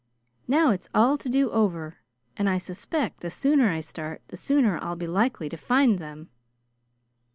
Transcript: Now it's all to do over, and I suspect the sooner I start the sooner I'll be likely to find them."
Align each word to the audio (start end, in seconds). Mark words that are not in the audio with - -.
Now 0.47 0.71
it's 0.71 0.89
all 0.95 1.15
to 1.19 1.29
do 1.29 1.51
over, 1.51 1.99
and 2.35 2.49
I 2.49 2.57
suspect 2.57 3.19
the 3.19 3.29
sooner 3.29 3.69
I 3.69 3.81
start 3.81 4.23
the 4.29 4.35
sooner 4.35 4.79
I'll 4.83 4.95
be 4.95 5.05
likely 5.05 5.47
to 5.49 5.57
find 5.57 5.99
them." 5.99 6.31